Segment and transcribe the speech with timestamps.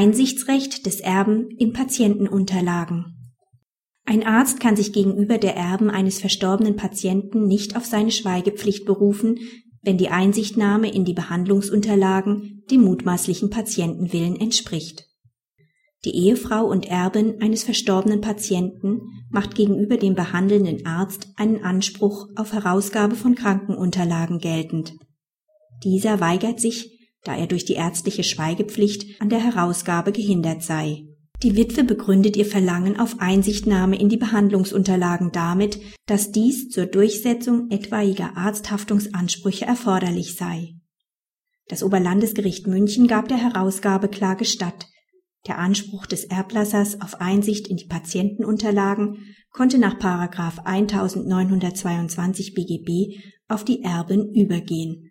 [0.00, 3.34] Einsichtsrecht des Erben in Patientenunterlagen.
[4.06, 9.40] Ein Arzt kann sich gegenüber der Erben eines verstorbenen Patienten nicht auf seine Schweigepflicht berufen,
[9.82, 15.04] wenn die Einsichtnahme in die Behandlungsunterlagen dem mutmaßlichen Patientenwillen entspricht.
[16.06, 22.54] Die Ehefrau und Erbin eines verstorbenen Patienten macht gegenüber dem behandelnden Arzt einen Anspruch auf
[22.54, 24.94] Herausgabe von Krankenunterlagen geltend.
[25.84, 31.04] Dieser weigert sich, da er durch die ärztliche Schweigepflicht an der Herausgabe gehindert sei.
[31.42, 37.70] Die Witwe begründet ihr Verlangen auf Einsichtnahme in die Behandlungsunterlagen damit, dass dies zur Durchsetzung
[37.70, 40.74] etwaiger Arzthaftungsansprüche erforderlich sei.
[41.68, 44.88] Das Oberlandesgericht München gab der Herausgabeklage statt.
[45.46, 53.82] Der Anspruch des Erblassers auf Einsicht in die Patientenunterlagen konnte nach 1922 BGB auf die
[53.82, 55.09] Erbin übergehen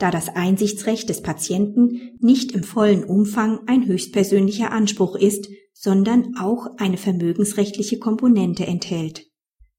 [0.00, 6.66] da das Einsichtsrecht des Patienten nicht im vollen Umfang ein höchstpersönlicher Anspruch ist, sondern auch
[6.78, 9.26] eine vermögensrechtliche Komponente enthält.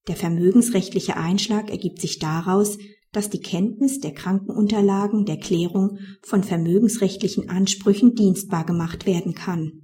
[0.07, 2.77] Der vermögensrechtliche Einschlag ergibt sich daraus,
[3.11, 9.80] dass die Kenntnis der Krankenunterlagen der Klärung von vermögensrechtlichen Ansprüchen dienstbar gemacht werden kann.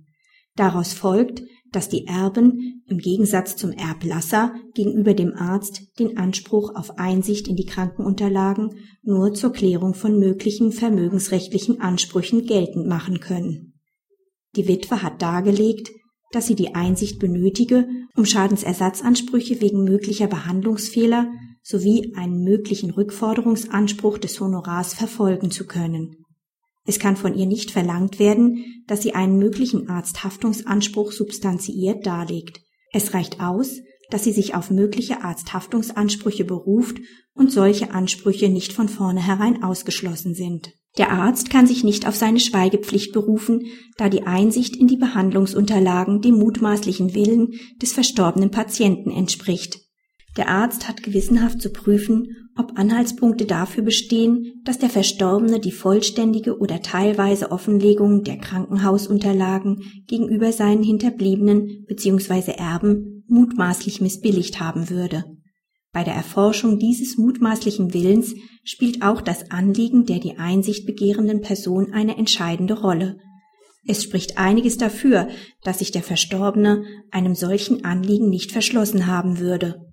[0.58, 6.98] Daraus folgt, dass die Erben im Gegensatz zum Erblasser gegenüber dem Arzt den Anspruch auf
[6.98, 13.74] Einsicht in die Krankenunterlagen nur zur Klärung von möglichen vermögensrechtlichen Ansprüchen geltend machen können.
[14.56, 15.92] Die Witwe hat dargelegt,
[16.32, 24.40] dass sie die Einsicht benötige, um Schadensersatzansprüche wegen möglicher Behandlungsfehler sowie einen möglichen Rückforderungsanspruch des
[24.40, 26.16] Honorars verfolgen zu können.
[26.88, 32.62] Es kann von ihr nicht verlangt werden, dass sie einen möglichen Arzthaftungsanspruch substanziiert darlegt.
[32.94, 36.98] Es reicht aus, dass sie sich auf mögliche Arzthaftungsansprüche beruft
[37.34, 40.72] und solche Ansprüche nicht von vornherein ausgeschlossen sind.
[40.98, 43.66] Der Arzt kann sich nicht auf seine Schweigepflicht berufen,
[43.98, 47.50] da die Einsicht in die Behandlungsunterlagen dem mutmaßlichen Willen
[47.82, 49.82] des verstorbenen Patienten entspricht.
[50.38, 56.60] Der Arzt hat gewissenhaft zu prüfen, ob Anhaltspunkte dafür bestehen, dass der Verstorbene die vollständige
[56.60, 62.52] oder teilweise Offenlegung der Krankenhausunterlagen gegenüber seinen Hinterbliebenen bzw.
[62.52, 65.26] Erben mutmaßlich missbilligt haben würde.
[65.92, 71.94] Bei der Erforschung dieses mutmaßlichen Willens spielt auch das Anliegen der die Einsicht begehrenden Person
[71.94, 73.18] eine entscheidende Rolle.
[73.88, 75.30] Es spricht einiges dafür,
[75.64, 79.87] dass sich der Verstorbene einem solchen Anliegen nicht verschlossen haben würde.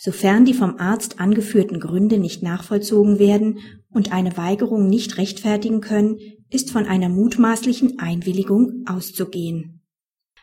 [0.00, 3.58] Sofern die vom Arzt angeführten Gründe nicht nachvollzogen werden
[3.90, 6.18] und eine Weigerung nicht rechtfertigen können,
[6.50, 9.82] ist von einer mutmaßlichen Einwilligung auszugehen.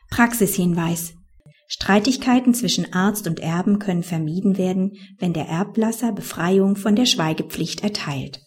[0.10, 1.14] Praxishinweis
[1.68, 7.82] Streitigkeiten zwischen Arzt und Erben können vermieden werden, wenn der Erblasser Befreiung von der Schweigepflicht
[7.82, 8.46] erteilt